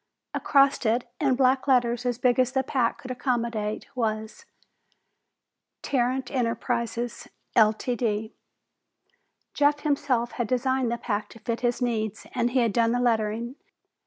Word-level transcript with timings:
Across 0.33 0.83
it, 0.87 1.07
in 1.19 1.35
black 1.35 1.67
letters 1.67 2.07
as 2.07 2.17
big 2.17 2.39
as 2.39 2.53
the 2.53 2.63
pack 2.63 3.03
would 3.03 3.11
accommodate, 3.11 3.85
was: 3.95 4.45
TARRANT 5.83 6.31
ENTERPRISES 6.31 7.27
Ltd. 7.55 8.31
Jeff 9.53 9.81
himself 9.81 10.31
had 10.31 10.47
designed 10.47 10.91
the 10.91 10.97
pack 10.97 11.29
to 11.29 11.39
fit 11.39 11.59
his 11.61 11.83
needs, 11.83 12.25
and 12.33 12.49
he 12.49 12.61
had 12.61 12.73
done 12.73 12.93
the 12.93 12.99
lettering. 12.99 13.57